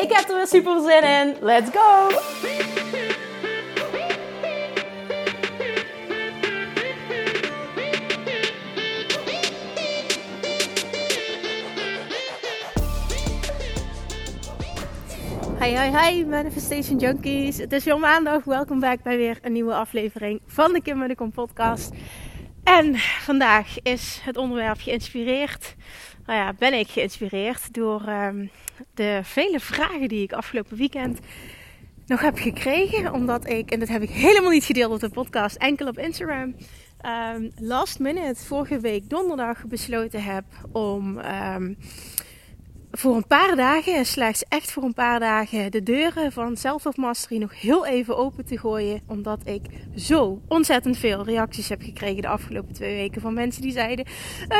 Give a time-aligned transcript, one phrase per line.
[0.00, 1.36] Ik heb er weer super zin in.
[1.40, 2.08] Let's go!
[15.58, 17.58] Hi, hi, hi, Manifestation Junkies.
[17.58, 18.44] Het is weer maandag.
[18.44, 21.90] Welkom back bij weer een nieuwe aflevering van de Kim de Kom podcast.
[22.64, 25.74] En vandaag is het onderwerp geïnspireerd.
[26.30, 28.50] Nou ja, ben ik geïnspireerd door um,
[28.94, 31.18] de vele vragen die ik afgelopen weekend
[32.06, 33.12] nog heb gekregen.
[33.12, 36.54] Omdat ik, en dat heb ik helemaal niet gedeeld op de podcast, enkel op Instagram.
[37.34, 41.18] Um, last minute, vorige week donderdag, besloten heb om.
[41.18, 41.76] Um,
[42.92, 46.96] voor een paar dagen, slechts echt voor een paar dagen, de deuren van Self of
[46.96, 49.00] Mastery nog heel even open te gooien.
[49.06, 49.62] Omdat ik
[49.96, 54.06] zo ontzettend veel reacties heb gekregen de afgelopen twee weken van mensen die zeiden: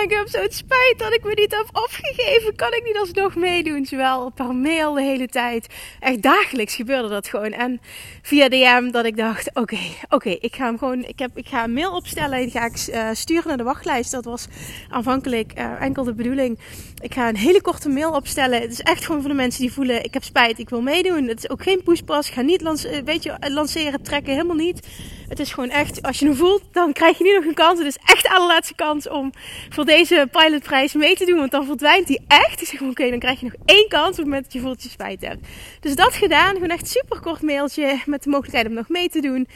[0.02, 2.56] Ik heb zo'n spijt dat ik me niet heb afgegeven.
[2.56, 3.86] Kan ik niet alsnog meedoen?
[3.86, 5.66] Zowel per mail de hele tijd.
[6.00, 7.52] Echt dagelijks gebeurde dat gewoon.
[7.52, 7.80] En
[8.22, 11.04] via DM dat ik dacht: Oké, oké, ik ga hem gewoon.
[11.04, 14.10] Ik, heb, ik ga een mail opstellen en ga ik uh, sturen naar de wachtlijst.
[14.10, 14.46] Dat was
[14.88, 16.58] aanvankelijk uh, enkel de bedoeling.
[17.00, 18.18] Ik ga een hele korte mail opstellen.
[18.26, 21.28] Het is echt gewoon voor de mensen die voelen: ik heb spijt, ik wil meedoen.
[21.28, 22.30] Het is ook geen pushpas.
[22.30, 24.88] Ga niet lance weet je, lanceren, trekken, helemaal niet.
[25.28, 27.78] Het is gewoon echt, als je hem voelt, dan krijg je nu nog een kans.
[27.78, 29.32] Het is echt de allerlaatste kans om
[29.68, 31.38] voor deze pilotprijs mee te doen.
[31.38, 32.60] Want dan verdwijnt die echt.
[32.60, 34.82] Ik zeg oké, dan krijg je nog één kans op het moment dat je voelt
[34.82, 35.46] je spijt hebt.
[35.80, 36.54] Dus dat gedaan.
[36.54, 39.48] Gewoon echt super kort mailtje met de mogelijkheid om nog mee te doen.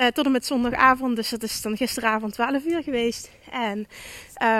[0.00, 1.16] Uh, tot en met zondagavond.
[1.16, 3.30] Dus dat is dan gisteravond 12 uur geweest.
[3.50, 3.86] En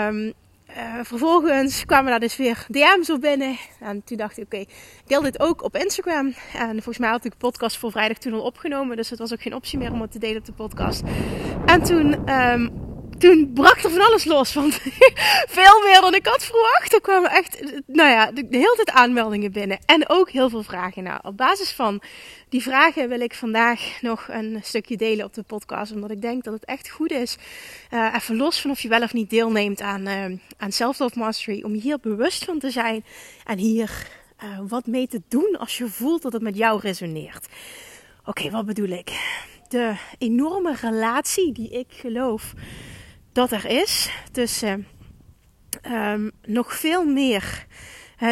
[0.09, 0.33] um,
[0.77, 3.57] uh, vervolgens kwamen daar dus weer DM's op binnen.
[3.81, 4.65] En toen dacht ik, oké,
[5.07, 6.35] deel dit ook op Instagram.
[6.55, 8.97] En volgens mij had ik de podcast voor vrijdag toen al opgenomen.
[8.97, 11.03] Dus het was ook geen optie meer om het te delen op de podcast.
[11.67, 12.90] En toen, um,
[13.21, 14.53] toen brak er van alles los.
[14.55, 14.75] Want
[15.59, 16.95] veel meer dan ik had verwacht.
[16.95, 19.79] Er kwamen echt, nou ja, de, hele tijd aanmeldingen binnen.
[19.87, 21.03] En ook heel veel vragen.
[21.03, 22.03] Nou, op basis van
[22.49, 25.93] die vragen wil ik vandaag nog een stukje delen op de podcast.
[25.93, 27.37] Omdat ik denk dat het echt goed is.
[27.91, 30.25] Uh, even los van of je wel of niet deelneemt aan, uh,
[30.57, 31.63] aan Self-Love Mastery.
[31.63, 33.05] Om hier bewust van te zijn.
[33.45, 34.09] En hier
[34.45, 37.49] uh, wat mee te doen als je voelt dat het met jou resoneert.
[38.25, 39.39] Oké, wat bedoel ik?
[39.69, 42.55] De enorme relatie die ik geloof
[43.41, 44.87] dat er is tussen
[45.87, 47.67] um, nog veel meer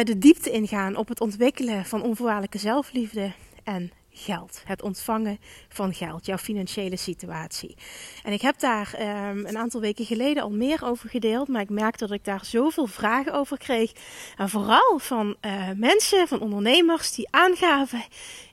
[0.03, 3.31] de diepte ingaan op het ontwikkelen van onvoorwaardelijke zelfliefde
[3.63, 4.61] en geld.
[4.65, 7.77] Het ontvangen van geld, jouw financiële situatie.
[8.23, 8.93] En ik heb daar
[9.29, 12.45] um, een aantal weken geleden al meer over gedeeld, maar ik merkte dat ik daar
[12.45, 13.91] zoveel vragen over kreeg.
[14.37, 18.03] En vooral van uh, mensen, van ondernemers die aangaven: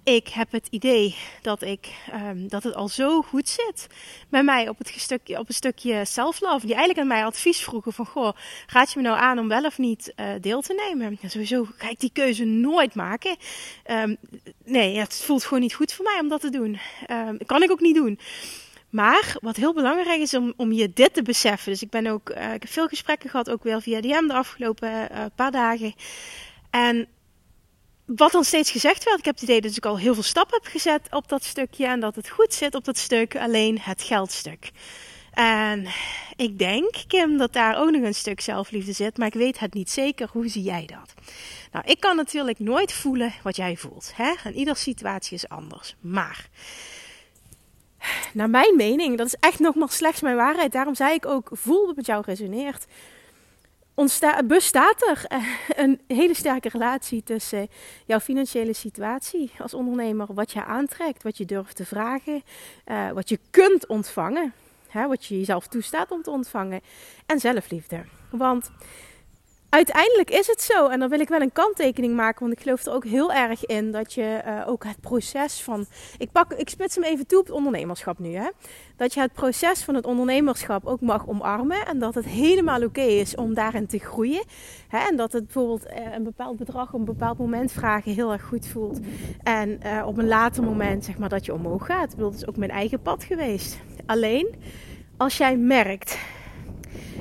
[0.06, 3.86] ik heb het idee dat, ik, um, dat het al zo goed zit
[4.28, 6.66] bij mij op, het stukje, op een stukje self-love.
[6.66, 8.32] Die eigenlijk aan mij advies vroegen van, goh,
[8.66, 11.18] raad je me nou aan om wel of niet uh, deel te nemen?
[11.26, 13.36] Sowieso ga ik die keuze nooit maken.
[13.90, 14.16] Um,
[14.64, 16.78] nee, het voelt gewoon niet goed voor mij om dat te doen.
[17.10, 18.18] Um, kan ik ook niet doen.
[18.90, 21.72] Maar wat heel belangrijk is om, om je dit te beseffen.
[21.72, 24.34] Dus ik ben ook, uh, ik heb veel gesprekken gehad, ook wel via DM de
[24.34, 25.94] afgelopen uh, paar dagen.
[26.70, 27.08] En
[28.06, 30.58] wat dan steeds gezegd werd, ik heb het idee dat ik al heel veel stappen
[30.62, 34.02] heb gezet op dat stukje en dat het goed zit op dat stuk, alleen het
[34.02, 34.70] geldstuk.
[35.32, 35.86] En
[36.36, 39.74] ik denk, Kim, dat daar ook nog een stuk zelfliefde zit, maar ik weet het
[39.74, 40.28] niet zeker.
[40.32, 41.14] Hoe zie jij dat?
[41.72, 44.12] Nou, ik kan natuurlijk nooit voelen wat jij voelt.
[44.14, 44.34] Hè?
[44.44, 45.94] En iedere situatie is anders.
[46.00, 46.48] Maar,
[48.32, 50.72] naar mijn mening, dat is echt nogmaals slechts mijn waarheid.
[50.72, 52.86] Daarom zei ik ook, voel dat met jou resoneert
[54.44, 55.42] bestaat er eh,
[55.84, 57.68] een hele sterke relatie tussen
[58.04, 62.42] jouw financiële situatie als ondernemer, wat je aantrekt, wat je durft te vragen,
[62.86, 64.52] uh, wat je kunt ontvangen,
[64.88, 66.80] hè, wat je jezelf toestaat om te ontvangen,
[67.26, 68.04] en zelfliefde.
[68.30, 68.70] Want
[69.76, 72.84] uiteindelijk is het zo, en dan wil ik wel een kanttekening maken, want ik geloof
[72.84, 75.86] er ook heel erg in dat je uh, ook het proces van.
[76.18, 78.34] Ik, pak, ik spits hem even toe op het ondernemerschap nu.
[78.34, 78.48] Hè?
[78.96, 83.00] Dat je het proces van het ondernemerschap ook mag omarmen en dat het helemaal oké
[83.00, 84.44] is om daarin te groeien.
[84.88, 84.98] Hè?
[84.98, 88.42] En dat het bijvoorbeeld uh, een bepaald bedrag op een bepaald moment vragen heel erg
[88.42, 89.00] goed voelt.
[89.42, 92.10] En uh, op een later moment zeg maar dat je omhoog gaat.
[92.10, 93.78] Ik bedoel, dat is ook mijn eigen pad geweest.
[94.06, 94.54] Alleen
[95.16, 96.18] als jij merkt,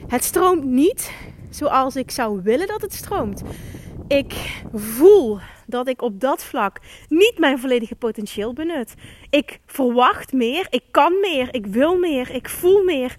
[0.07, 1.11] het stroomt niet
[1.55, 3.43] zoals ik zou willen dat het stroomt.
[4.07, 6.79] ik voel dat ik op dat vlak
[7.09, 8.93] niet mijn volledige potentieel benut.
[9.29, 13.15] Ik verwacht meer, ik kan meer, ik wil meer, ik voel meer.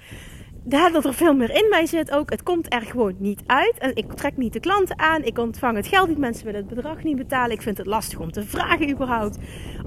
[0.68, 2.30] Dat er veel meer in mij zit ook.
[2.30, 3.78] Het komt er gewoon niet uit.
[3.78, 5.22] En ik trek niet de klanten aan.
[5.22, 6.18] Ik ontvang het geld niet.
[6.18, 7.50] Mensen willen het bedrag niet betalen.
[7.50, 9.38] Ik vind het lastig om te vragen überhaupt.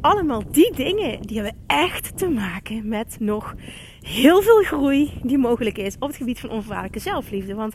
[0.01, 3.55] Allemaal die dingen, die hebben echt te maken met nog
[4.01, 7.55] heel veel groei die mogelijk is op het gebied van onvoorwaardelijke zelfliefde.
[7.55, 7.73] Want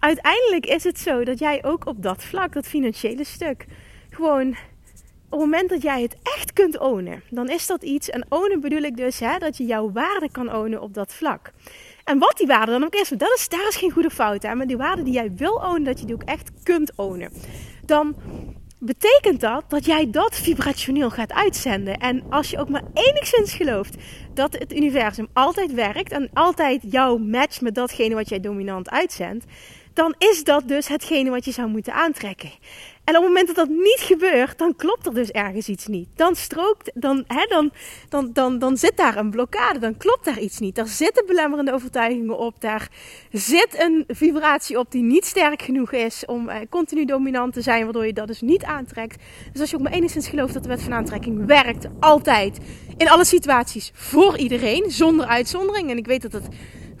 [0.00, 3.66] uiteindelijk is het zo dat jij ook op dat vlak, dat financiële stuk,
[4.10, 4.48] gewoon
[5.30, 8.10] op het moment dat jij het echt kunt ownen, dan is dat iets.
[8.10, 11.52] En ownen bedoel ik dus hè, dat je jouw waarde kan ownen op dat vlak.
[12.04, 14.56] En wat die waarde dan ook is, dat is, daar is geen goede fout aan.
[14.56, 17.32] Maar die waarde die jij wil ownen, dat je die ook echt kunt ownen.
[17.84, 18.16] Dan
[18.78, 21.98] betekent dat dat jij dat vibrationeel gaat uitzenden.
[21.98, 23.96] En als je ook maar enigszins gelooft
[24.34, 29.44] dat het universum altijd werkt en altijd jouw match met datgene wat jij dominant uitzendt,
[29.92, 32.50] dan is dat dus hetgene wat je zou moeten aantrekken.
[33.10, 36.08] En op het moment dat dat niet gebeurt, dan klopt er dus ergens iets niet.
[36.14, 37.72] Dan strookt, dan, hè, dan,
[38.08, 40.74] dan, dan, dan zit daar een blokkade, dan klopt daar iets niet.
[40.74, 42.88] Daar zitten belemmerende overtuigingen op, daar
[43.32, 47.84] zit een vibratie op die niet sterk genoeg is om eh, continu dominant te zijn,
[47.84, 49.22] waardoor je dat dus niet aantrekt.
[49.52, 52.58] Dus als je ook maar enigszins gelooft dat de wet van aantrekking werkt, altijd,
[52.96, 55.90] in alle situaties, voor iedereen, zonder uitzondering.
[55.90, 56.48] En ik weet dat het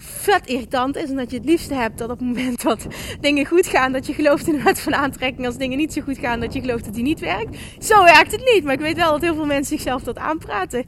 [0.00, 1.10] vet irritant is.
[1.10, 2.86] En dat je het liefste hebt dat op het moment dat
[3.20, 5.46] dingen goed gaan, dat je gelooft in de wet van aantrekking.
[5.46, 7.56] Als dingen niet zo goed gaan, dat je gelooft dat die niet werkt.
[7.78, 8.64] Zo werkt het niet.
[8.64, 10.84] Maar ik weet wel dat heel veel mensen zichzelf dat aanpraten.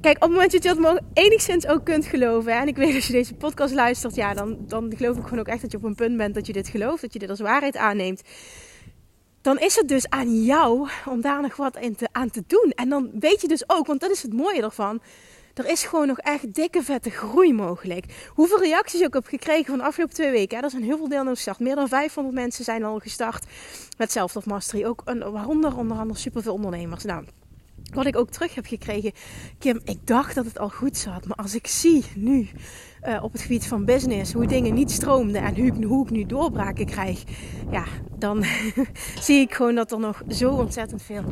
[0.00, 2.52] Kijk, op het moment dat je dat enigszins ook kunt geloven.
[2.52, 5.48] En ik weet als je deze podcast luistert, ja, dan, dan geloof ik gewoon ook
[5.48, 7.00] echt dat je op een punt bent dat je dit gelooft.
[7.00, 8.22] Dat je dit als waarheid aanneemt.
[9.40, 12.72] Dan is het dus aan jou om daar nog wat in te, aan te doen.
[12.74, 15.00] En dan weet je dus ook, want dat is het mooie ervan
[15.58, 18.04] er is gewoon nog echt dikke vette groei mogelijk.
[18.28, 20.56] Hoeveel reacties ik heb gekregen van de afgelopen twee weken.
[20.56, 20.64] Hè?
[20.64, 21.60] Er zijn heel veel deelnemers gestart.
[21.60, 23.44] Meer dan 500 mensen zijn al gestart
[23.96, 24.84] met Self Mastery.
[24.84, 27.04] Ook een, waaronder onder andere superveel ondernemers.
[27.04, 27.24] Nou,
[27.94, 29.12] wat ik ook terug heb gekregen.
[29.58, 31.26] Kim, ik dacht dat het al goed zat.
[31.26, 32.48] Maar als ik zie nu
[33.06, 36.26] uh, op het gebied van business hoe dingen niet stroomden en hoe, hoe ik nu
[36.26, 37.24] doorbraken krijg.
[37.70, 37.84] Ja,
[38.18, 38.44] dan
[39.20, 41.24] zie ik gewoon dat er nog zo ontzettend veel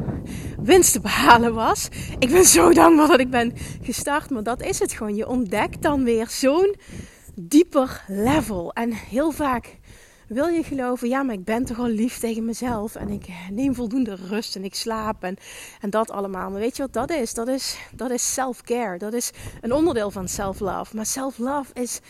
[0.63, 1.89] winst te behalen was.
[2.19, 3.53] Ik ben zo dankbaar dat ik ben
[3.83, 4.31] gestart.
[4.31, 5.15] Maar dat is het gewoon.
[5.15, 6.75] Je ontdekt dan weer zo'n
[7.35, 8.73] dieper level.
[8.73, 9.79] En heel vaak
[10.29, 12.95] wil je geloven, ja, maar ik ben toch al lief tegen mezelf.
[12.95, 15.37] En ik neem voldoende rust en ik slaap en,
[15.81, 16.51] en dat allemaal.
[16.51, 17.35] Maar weet je wat dat is?
[17.35, 18.99] Dat is, dat is self-care.
[18.99, 19.31] Dat is
[19.61, 20.97] een onderdeel van self-love.
[20.97, 22.01] Maar self-love is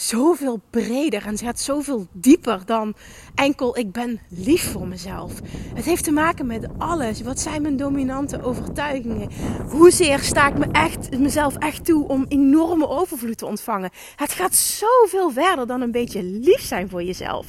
[0.00, 2.94] zoveel breder en gaat zoveel dieper dan
[3.34, 5.32] enkel ik ben lief voor mezelf.
[5.74, 7.22] Het heeft te maken met alles.
[7.22, 9.30] Wat zijn mijn dominante overtuigingen?
[9.68, 13.90] Hoezeer sta ik me echt, mezelf echt toe om enorme overvloed te ontvangen?
[14.16, 17.46] Het gaat zoveel verder dan een beetje lief zijn voor jezelf.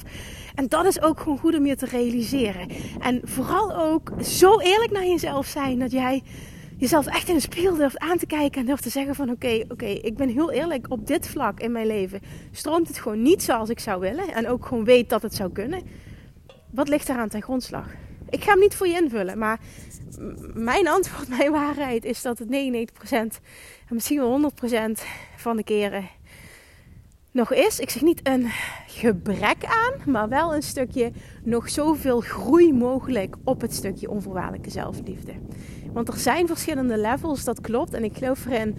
[0.54, 2.68] En dat is ook gewoon goed om je te realiseren.
[3.00, 6.22] En vooral ook zo eerlijk naar jezelf zijn dat jij
[6.76, 9.64] jezelf echt in de spiegel durft aan te kijken en durft te zeggen van oké,
[9.68, 12.20] oké, ik ben heel eerlijk op dit vlak in mijn leven.
[12.50, 15.52] Stroomt het gewoon niet zoals ik zou willen en ook gewoon weet dat het zou
[15.52, 15.82] kunnen.
[16.70, 17.86] Wat ligt eraan ten grondslag?
[18.30, 19.60] Ik ga hem niet voor je invullen, maar
[20.54, 22.50] mijn antwoord, mijn waarheid is dat het 99%
[23.10, 25.00] en misschien wel 100%
[25.36, 26.08] van de keren
[27.32, 27.78] nog is.
[27.78, 28.46] Ik zeg niet een
[28.86, 31.12] gebrek aan, maar wel een stukje
[31.44, 35.32] nog zoveel groei mogelijk op het stukje onvoorwaardelijke zelfliefde.
[35.92, 37.94] Want er zijn verschillende levels, dat klopt.
[37.94, 38.76] En ik geloof erin.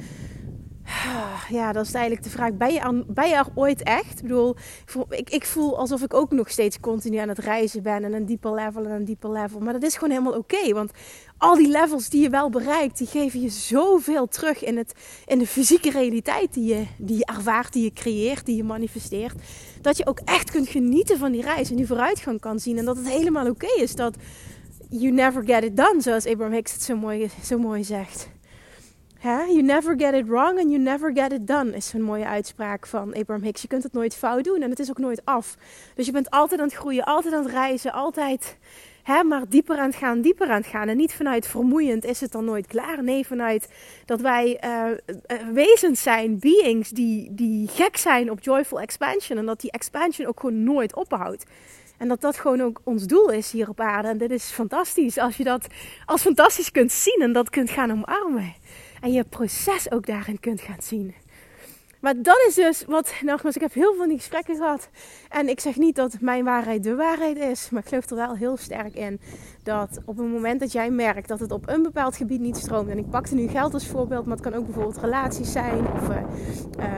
[1.49, 4.17] Ja, dat is eigenlijk de vraag: ben je, ben je er ooit echt?
[4.17, 4.55] Ik bedoel,
[5.09, 8.03] ik, ik voel alsof ik ook nog steeds continu aan het reizen ben.
[8.03, 9.59] En een dieper level en een dieper level.
[9.59, 10.73] Maar dat is gewoon helemaal oké.
[10.73, 10.91] want
[11.37, 14.93] al die levels die je wel bereikt, die geven je zoveel terug in, het,
[15.25, 19.35] in de fysieke realiteit die je, die je ervaart, die je creëert, die je manifesteert.
[19.81, 22.77] Dat je ook echt kunt genieten van die reis en die vooruitgang kan zien.
[22.77, 24.15] En dat het helemaal oké is dat
[24.93, 26.83] you never get it done, zoals Abraham Hicks het
[27.43, 28.29] zo mooi, zegt.
[29.21, 32.87] You never get it wrong and you never get it done is een mooie uitspraak
[32.87, 33.61] van Abraham Hicks.
[33.61, 35.55] Je kunt het nooit fout doen en het is ook nooit af.
[35.95, 38.57] Dus je bent altijd aan het groeien, altijd aan het reizen, altijd
[39.05, 40.87] maar dieper aan het gaan, dieper aan het gaan.
[40.87, 43.03] En niet vanuit vermoeiend is het dan nooit klaar.
[43.03, 43.69] Nee, vanuit
[44.05, 44.85] dat wij uh,
[45.53, 49.37] wezens zijn, beings die, die gek zijn op joyful expansion.
[49.37, 51.45] En dat die expansion ook gewoon nooit ophoudt.
[52.03, 54.07] En dat dat gewoon ook ons doel is hier op aarde.
[54.07, 55.67] En dit is fantastisch als je dat
[56.05, 58.53] als fantastisch kunt zien en dat kunt gaan omarmen.
[59.01, 61.13] En je proces ook daarin kunt gaan zien.
[62.03, 64.89] Maar dat is dus wat, nogmaals, ik heb heel veel van die gesprekken gehad.
[65.29, 67.69] En ik zeg niet dat mijn waarheid de waarheid is.
[67.69, 69.19] Maar ik geloof er wel heel sterk in
[69.63, 72.89] dat op het moment dat jij merkt dat het op een bepaald gebied niet stroomt.
[72.89, 75.91] En ik pakte nu geld als voorbeeld, maar het kan ook bijvoorbeeld relaties zijn.
[75.93, 76.17] Of uh,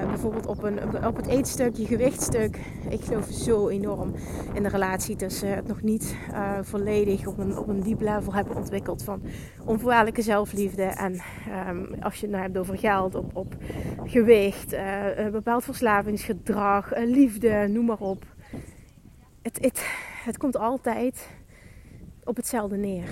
[0.08, 2.60] bijvoorbeeld op, een, op het eetstuk, je gewichtstuk.
[2.90, 4.14] Ik geloof zo enorm
[4.54, 8.34] in de relatie tussen het nog niet uh, volledig op een, op een diep level
[8.34, 9.22] hebben ontwikkeld van
[9.66, 10.84] onvoorwaardelijke zelfliefde.
[10.84, 11.22] En
[11.68, 13.56] um, als je het nou hebt over geld, op, op
[14.06, 18.26] gewicht, uh, bepaald verslavingsgedrag, liefde, noem maar op.
[19.42, 19.86] Het, het,
[20.24, 21.28] het komt altijd
[22.24, 23.08] op hetzelfde neer.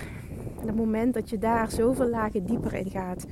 [0.56, 3.26] En op het moment dat je daar zoveel lagen dieper in gaat,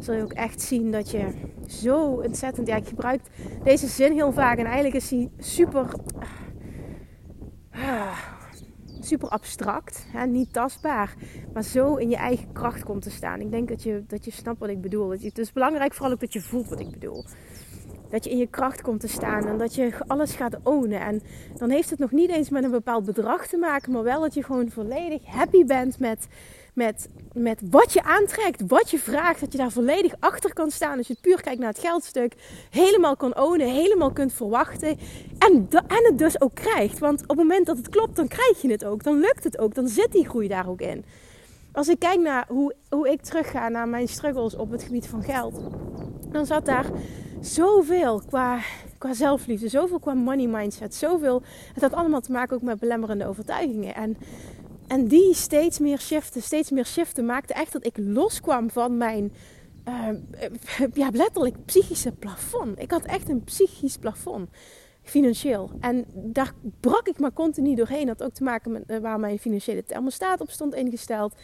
[0.00, 1.28] zul je ook echt zien dat je
[1.66, 2.66] zo ontzettend.
[2.66, 3.20] Ja, ik gebruik
[3.64, 5.86] deze zin heel vaak en eigenlijk is die super.
[7.70, 8.35] Ah,
[9.06, 11.14] super abstract, hè, niet tastbaar,
[11.52, 13.40] maar zo in je eigen kracht komt te staan.
[13.40, 15.10] Ik denk dat je, dat je snapt wat ik bedoel.
[15.10, 17.24] Het is belangrijk vooral ook dat je voelt wat ik bedoel.
[18.10, 21.00] Dat je in je kracht komt te staan en dat je alles gaat ownen.
[21.00, 21.22] En
[21.56, 24.34] dan heeft het nog niet eens met een bepaald bedrag te maken, maar wel dat
[24.34, 26.26] je gewoon volledig happy bent met,
[26.72, 29.40] met, met wat je aantrekt, wat je vraagt.
[29.40, 30.98] Dat je daar volledig achter kan staan.
[30.98, 32.34] Als je puur kijkt naar het geldstuk,
[32.70, 34.98] helemaal kan ownen, helemaal kunt verwachten.
[35.38, 36.98] En, en het dus ook krijgt.
[36.98, 39.02] Want op het moment dat het klopt, dan krijg je het ook.
[39.02, 39.74] Dan lukt het ook.
[39.74, 41.04] Dan zit die groei daar ook in.
[41.72, 45.22] Als ik kijk naar hoe, hoe ik terugga naar mijn struggles op het gebied van
[45.22, 45.60] geld,
[46.30, 46.86] dan zat daar
[47.40, 48.58] zoveel qua,
[48.98, 51.42] qua zelfliefde, zoveel qua money mindset, zoveel.
[51.72, 53.94] Het had allemaal te maken ook met belemmerende overtuigingen.
[53.94, 54.16] En,
[54.86, 59.32] en die steeds meer shiften, steeds meer shiften maakte echt dat ik loskwam van mijn,
[59.88, 60.08] uh,
[61.02, 62.80] ja, letterlijk psychische plafond.
[62.80, 64.48] Ik had echt een psychisch plafond
[65.08, 65.70] financieel.
[65.80, 68.06] En daar brak ik maar continu doorheen.
[68.06, 71.34] Dat had ook te maken met eh, waar mijn financiële thermostaat op stond ingesteld.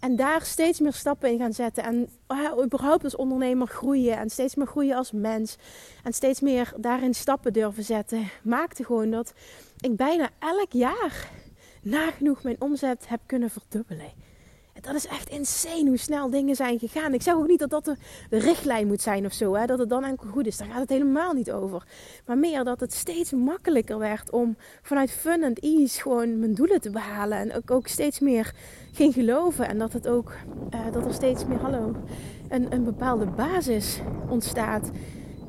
[0.00, 1.84] En daar steeds meer stappen in gaan zetten.
[1.84, 4.16] En uh, überhaupt als ondernemer groeien.
[4.16, 5.56] En steeds meer groeien als mens.
[6.02, 8.28] En steeds meer daarin stappen durven zetten.
[8.42, 9.32] Maakte gewoon dat
[9.80, 11.30] ik bijna elk jaar
[11.82, 14.21] nagenoeg mijn omzet heb kunnen verdubbelen
[14.82, 17.14] dat is echt insane hoe snel dingen zijn gegaan.
[17.14, 17.96] Ik zeg ook niet dat dat de,
[18.38, 19.54] richtlijn moet zijn of zo.
[19.54, 19.66] Hè?
[19.66, 20.56] Dat het dan enkel goed is.
[20.56, 21.86] Daar gaat het helemaal niet over.
[22.26, 26.80] Maar meer dat het steeds makkelijker werd om vanuit fun en ease gewoon mijn doelen
[26.80, 27.38] te behalen.
[27.38, 28.54] En ook, ook steeds meer
[28.92, 29.68] ging geloven.
[29.68, 30.32] En dat, het ook,
[30.74, 31.96] uh, dat er steeds meer, hallo,
[32.48, 34.90] een, een bepaalde basis ontstaat.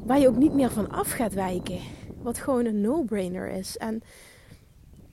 [0.05, 1.79] Waar je ook niet meer van af gaat wijken.
[2.21, 3.77] Wat gewoon een no-brainer is.
[3.77, 4.03] En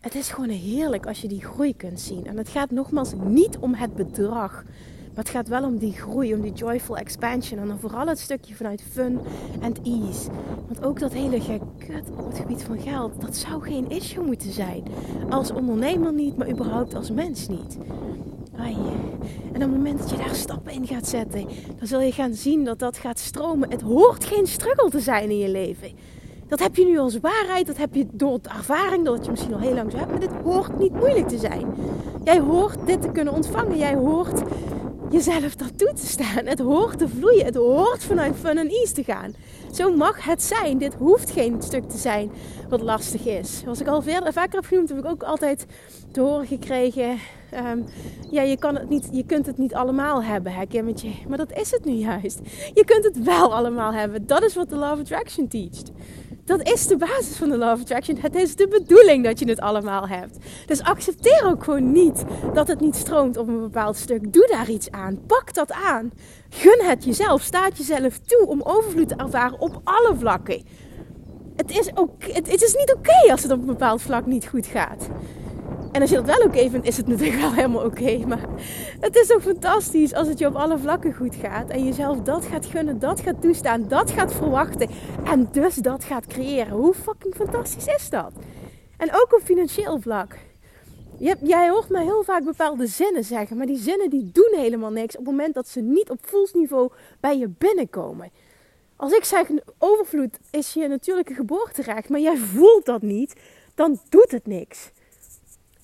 [0.00, 2.26] het is gewoon heerlijk als je die groei kunt zien.
[2.26, 4.62] En het gaat nogmaals niet om het bedrag.
[5.14, 7.61] Maar het gaat wel om die groei, om die joyful expansion.
[7.61, 9.21] En dan vooral het stukje vanuit fun
[9.61, 10.30] en ease.
[10.66, 14.52] Want ook dat hele gekut op het gebied van geld, dat zou geen issue moeten
[14.52, 14.83] zijn.
[15.28, 17.78] Als ondernemer niet, maar überhaupt als mens niet.
[18.57, 18.76] Ai.
[19.52, 21.47] En op het moment dat je daar stappen in gaat zetten,
[21.78, 23.71] dan zul je gaan zien dat dat gaat stromen.
[23.71, 25.90] Het hoort geen struggle te zijn in je leven.
[26.50, 29.54] Dat heb je nu als waarheid, dat heb je door de ervaring, doordat je misschien
[29.54, 30.11] al heel lang zo hebt.
[30.11, 31.66] Maar dit hoort niet moeilijk te zijn.
[32.25, 33.78] Jij hoort dit te kunnen ontvangen.
[33.78, 34.42] Jij hoort
[35.11, 36.47] jezelf daartoe te staan.
[36.47, 37.45] Het hoort te vloeien.
[37.45, 39.35] Het hoort vanuit fun en ease te gaan.
[39.73, 40.78] Zo mag het zijn.
[40.78, 42.30] Dit hoeft geen stuk te zijn
[42.69, 43.59] wat lastig is.
[43.59, 45.66] Zoals ik al verder, vaker heb genoemd, heb ik ook altijd
[46.11, 47.19] te horen gekregen.
[47.71, 47.85] Um,
[48.30, 51.11] ja, je, kan het niet, je kunt het niet allemaal hebben, hè, Kimmetje.
[51.28, 52.38] Maar dat is het nu juist.
[52.75, 54.26] Je kunt het wel allemaal hebben.
[54.26, 55.90] Dat is wat de Love Attraction teacht.
[56.44, 58.18] Dat is de basis van de Love Attraction.
[58.20, 60.37] Het is de bedoeling dat je het allemaal hebt.
[60.66, 64.32] Dus accepteer ook gewoon niet dat het niet stroomt op een bepaald stuk.
[64.32, 65.26] Doe daar iets aan.
[65.26, 66.12] Pak dat aan.
[66.49, 67.42] Gun het jezelf.
[67.42, 70.62] Staat jezelf toe om overvloed te ervaren op alle vlakken.
[71.56, 74.47] Het is, ook, het, het is niet oké als het op een bepaald vlak niet
[74.47, 75.09] goed gaat.
[75.92, 78.26] En als je dat wel oké vindt, is het natuurlijk wel helemaal oké.
[78.26, 78.49] Maar
[79.00, 81.70] het is ook fantastisch als het je op alle vlakken goed gaat.
[81.70, 84.88] En jezelf dat gaat gunnen, dat gaat toestaan, dat gaat verwachten.
[85.25, 86.73] En dus dat gaat creëren.
[86.73, 88.32] Hoe fucking fantastisch is dat?
[88.97, 90.38] En ook op financieel vlak.
[91.18, 93.56] Je, jij hoort me heel vaak bepaalde zinnen zeggen.
[93.56, 96.90] Maar die zinnen die doen helemaal niks op het moment dat ze niet op voelsniveau
[97.20, 98.30] bij je binnenkomen.
[98.97, 103.35] Als ik zeg overvloed is je natuurlijke geboorterecht, maar jij voelt dat niet,
[103.75, 104.90] dan doet het niks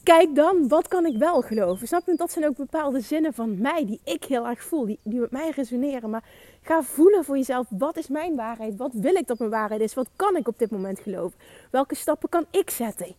[0.07, 1.87] kijk dan, wat kan ik wel geloven?
[1.87, 2.15] Snap je?
[2.17, 5.31] Dat zijn ook bepaalde zinnen van mij die ik heel erg voel, die, die met
[5.31, 6.11] mij resoneren.
[6.11, 6.25] Maar
[6.63, 8.77] ga voelen voor jezelf, wat is mijn waarheid?
[8.77, 9.95] Wat wil ik dat mijn waarheid is?
[9.95, 11.39] Wat kan ik op dit moment geloven?
[11.71, 13.15] Welke stappen kan ik zetten?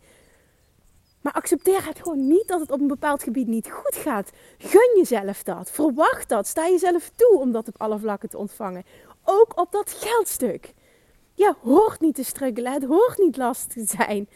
[1.22, 4.32] Maar accepteer het gewoon niet dat het op een bepaald gebied niet goed gaat.
[4.58, 5.72] Gun jezelf dat.
[5.72, 6.48] Verwacht dat.
[6.48, 8.84] Sta jezelf toe om dat op alle vlakken te ontvangen.
[9.24, 10.74] Ook op dat geldstuk.
[11.34, 12.74] Je hoort niet te struggelen.
[12.74, 14.28] Het hoort niet lastig te zijn.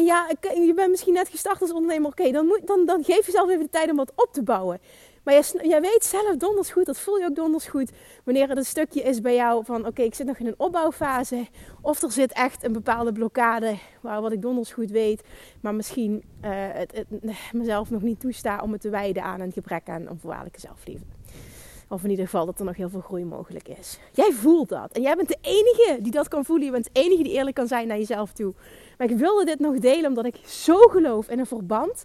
[0.00, 2.10] En ja, je bent misschien net gestart als ondernemer.
[2.10, 4.80] Oké, dan, dan, dan geef jezelf even de tijd om wat op te bouwen.
[5.24, 7.90] Maar jij, weet zelf donders goed, dat voel je ook donders goed,
[8.24, 11.46] wanneer het een stukje is bij jou van oké, ik zit nog in een opbouwfase.
[11.80, 15.22] Of er zit echt een bepaalde blokkade, waar wat ik donders goed weet,
[15.60, 17.06] maar misschien het, het,
[17.52, 21.06] mezelf nog niet toesta om het te wijden aan een gebrek aan onvoorwaardelijke zelfliefde.
[21.88, 23.98] Of in ieder geval dat er nog heel veel groei mogelijk is.
[24.12, 24.92] Jij voelt dat.
[24.92, 26.66] En jij bent de enige die dat kan voelen.
[26.66, 28.54] Je bent de enige die eerlijk kan zijn naar jezelf toe.
[29.00, 32.04] Maar ik wilde dit nog delen omdat ik zo geloof in een verband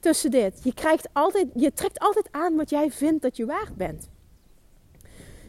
[0.00, 0.60] tussen dit.
[0.62, 4.08] Je, krijgt altijd, je trekt altijd aan wat jij vindt dat je waard bent.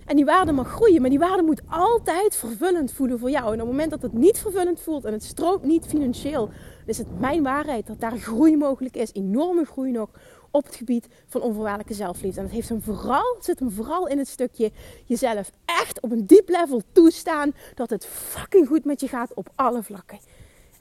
[0.05, 3.45] En die waarde mag groeien, maar die waarde moet altijd vervullend voelen voor jou.
[3.45, 6.49] En op het moment dat het niet vervullend voelt en het stroomt niet financieel,
[6.85, 9.13] is het mijn waarheid dat daar groei mogelijk is.
[9.13, 10.09] Enorme groei nog
[10.51, 12.39] op het gebied van onvoorwaardelijke zelfliefde.
[12.39, 14.71] En het, heeft hem vooral, het zit hem vooral in het stukje
[15.05, 19.49] jezelf echt op een diep level toestaan dat het fucking goed met je gaat op
[19.55, 20.19] alle vlakken.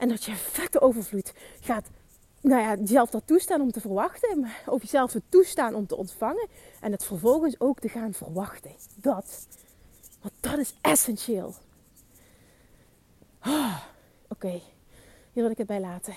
[0.03, 1.89] En dat je vette overvloed gaat
[2.41, 4.39] nou ja, jezelf dat toestaan om te verwachten.
[4.39, 6.47] Maar jezelf het toestaan om te ontvangen.
[6.81, 8.71] En het vervolgens ook te gaan verwachten.
[8.95, 9.47] Dat.
[10.21, 11.55] Want dat is essentieel.
[13.45, 13.77] Oh,
[14.27, 14.61] Oké,
[15.31, 16.13] hier wil ik het bij laten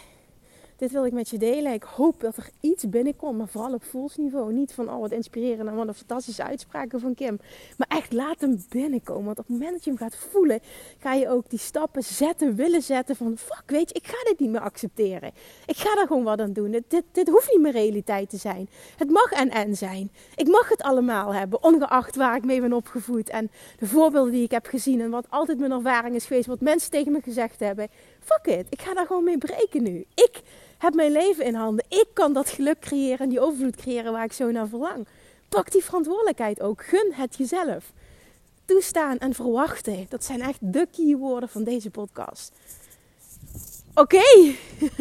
[0.76, 1.72] dit wil ik met je delen.
[1.72, 4.52] Ik hoop dat er iets binnenkomt, maar vooral op voelsniveau.
[4.52, 7.38] Niet van, oh wat inspirerend en wat een fantastische uitspraken van Kim.
[7.76, 9.24] Maar echt laat hem binnenkomen.
[9.24, 10.60] Want op het moment dat je hem gaat voelen,
[10.98, 14.38] ga je ook die stappen zetten, willen zetten van, fuck weet je, ik ga dit
[14.38, 15.32] niet meer accepteren.
[15.66, 16.70] Ik ga daar gewoon wat aan doen.
[16.88, 18.68] Dit, dit, hoeft niet meer realiteit te zijn.
[18.96, 20.10] Het mag en en zijn.
[20.34, 23.28] Ik mag het allemaal hebben, ongeacht waar ik mee ben opgevoed.
[23.28, 26.60] En de voorbeelden die ik heb gezien en wat altijd mijn ervaring is geweest, wat
[26.60, 27.88] mensen tegen me gezegd hebben.
[28.20, 30.06] Fuck it, ik ga daar gewoon mee breken nu.
[30.14, 30.42] Ik
[30.78, 31.84] heb mijn leven in handen.
[31.88, 35.06] Ik kan dat geluk creëren en die overvloed creëren waar ik zo naar verlang.
[35.48, 36.84] Pak die verantwoordelijkheid ook.
[36.84, 37.92] Gun het jezelf.
[38.64, 40.06] Toestaan en verwachten.
[40.08, 42.52] Dat zijn echt de keywoorden van deze podcast.
[43.98, 44.54] Oké.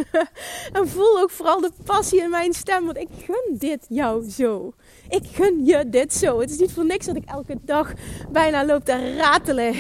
[0.78, 2.86] en voel ook vooral de passie in mijn stem.
[2.86, 4.74] Want ik gun dit jou zo.
[5.10, 6.40] Ik gun je dit zo.
[6.40, 7.94] Het is niet voor niks dat ik elke dag
[8.32, 9.74] bijna loop te ratelen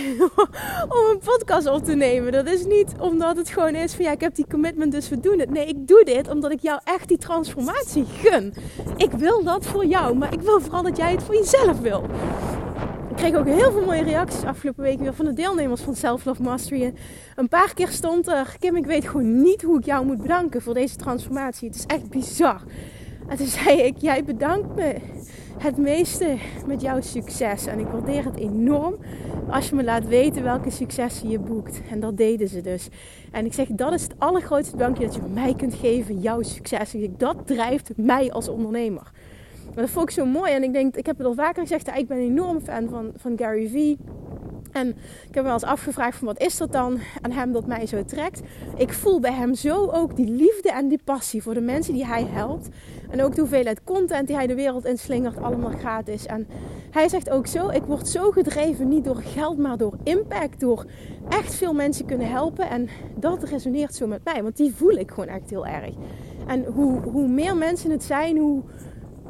[0.97, 2.31] om een podcast op te nemen.
[2.31, 5.19] Dat is niet omdat het gewoon is van ja, ik heb die commitment, dus we
[5.19, 5.49] doen het.
[5.49, 8.53] Nee, ik doe dit omdat ik jou echt die transformatie gun.
[8.97, 12.03] Ik wil dat voor jou, maar ik wil vooral dat jij het voor jezelf wil.
[13.15, 16.25] Ik kreeg ook heel veel mooie reacties afgelopen week weer van de deelnemers van Self
[16.25, 16.93] Love Mastery.
[17.35, 20.61] Een paar keer stond er: Kim, ik weet gewoon niet hoe ik jou moet bedanken
[20.61, 21.67] voor deze transformatie.
[21.67, 22.61] Het is echt bizar.
[23.27, 24.95] En toen zei ik: Jij bedankt me
[25.57, 27.65] het meeste met jouw succes.
[27.65, 28.95] En ik waardeer het enorm
[29.49, 31.81] als je me laat weten welke successen je boekt.
[31.89, 32.87] En dat deden ze dus.
[33.31, 36.95] En ik zeg: Dat is het allergrootste dankje dat je mij kunt geven, jouw succes.
[37.17, 39.11] Dat drijft mij als ondernemer.
[39.75, 40.51] Maar dat vond ik zo mooi.
[40.51, 43.37] En ik denk, ik heb het al vaker gezegd, ik ben enorm fan van, van
[43.37, 43.97] Gary Vee.
[44.71, 44.87] En
[45.27, 47.85] ik heb me wel eens afgevraagd van wat is dat dan aan hem dat mij
[47.85, 48.41] zo trekt.
[48.77, 52.05] Ik voel bij hem zo ook die liefde en die passie voor de mensen die
[52.05, 52.69] hij helpt.
[53.09, 56.25] En ook de hoeveelheid content die hij de wereld inslingert, allemaal gratis.
[56.25, 56.47] En
[56.91, 60.59] hij zegt ook zo, ik word zo gedreven niet door geld, maar door impact.
[60.59, 60.85] Door
[61.29, 62.69] echt veel mensen kunnen helpen.
[62.69, 65.93] En dat resoneert zo met mij, want die voel ik gewoon echt heel erg.
[66.47, 68.63] En hoe, hoe meer mensen het zijn, hoe,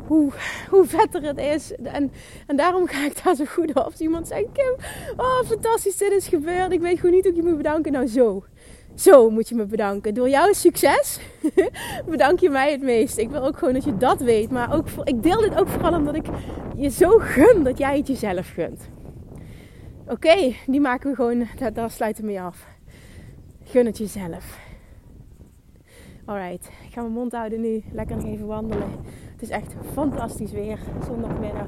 [0.07, 0.31] hoe,
[0.69, 1.75] hoe vetter het is.
[1.75, 2.11] En,
[2.47, 3.75] en daarom ga ik daar zo goed op.
[3.75, 4.75] Als iemand zegt, Kim,
[5.17, 6.71] oh fantastisch, dit is gebeurd.
[6.71, 7.91] Ik weet gewoon niet hoe ik je moet bedanken.
[7.91, 8.43] Nou zo,
[8.95, 10.13] zo moet je me bedanken.
[10.13, 11.19] Door jouw succes
[12.09, 13.17] bedank je mij het meest.
[13.17, 14.51] Ik wil ook gewoon dat je dat weet.
[14.51, 16.25] Maar ook ik deel dit ook vooral omdat ik
[16.75, 18.89] je zo gun dat jij het jezelf gunt.
[20.07, 22.67] Oké, die maken we gewoon, daar, daar sluiten we mee af.
[23.63, 24.59] Gun het jezelf.
[26.25, 27.83] Alright, ik ga mijn mond houden nu.
[27.91, 28.89] Lekker nog even wandelen.
[29.45, 31.67] Is echt fantastisch weer, zondagmiddag.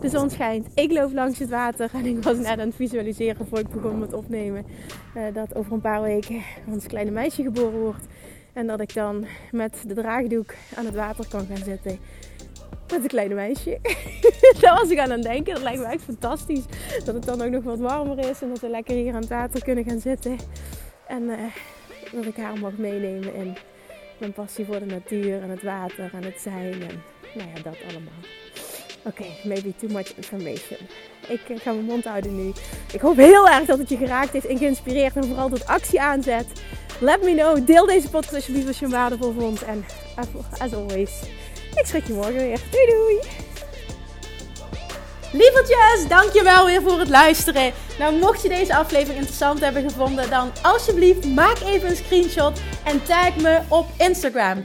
[0.00, 0.68] De zon schijnt.
[0.74, 3.98] Ik loop langs het water en ik was net aan het visualiseren voor ik begon
[3.98, 4.66] met opnemen.
[5.16, 8.06] Uh, dat over een paar weken ons kleine meisje geboren wordt.
[8.52, 11.98] En dat ik dan met de draagdoek aan het water kan gaan zitten.
[12.88, 13.78] Met een kleine meisje.
[14.60, 15.54] Daar was ik aan het denken.
[15.54, 16.64] Dat lijkt me echt fantastisch.
[17.04, 18.42] Dat het dan ook nog wat warmer is.
[18.42, 20.36] En dat we lekker hier aan het water kunnen gaan zitten.
[21.06, 21.38] En uh,
[22.12, 23.56] dat ik haar mag meenemen in
[24.18, 26.74] mijn passie voor de natuur en het water en het zijn
[27.34, 28.20] nou ja, dat allemaal.
[29.02, 30.78] Oké, maybe too much information.
[31.28, 32.52] Ik eh, ga mijn mond houden nu.
[32.92, 36.00] Ik hoop heel erg dat het je geraakt heeft en geïnspireerd en vooral tot actie
[36.00, 36.46] aanzet.
[37.00, 37.66] Let me know.
[37.66, 39.64] Deel deze podcast alsjeblieft als je hem waardevol vond.
[39.64, 39.84] En
[40.58, 41.10] as always,
[41.74, 42.60] ik schrik je morgen weer.
[42.70, 43.18] Doei doei!
[45.32, 47.72] Lievertjes, dankjewel weer voor het luisteren.
[47.98, 53.02] Nou, mocht je deze aflevering interessant hebben gevonden, dan alsjeblieft maak even een screenshot en
[53.02, 54.64] tag me op Instagram.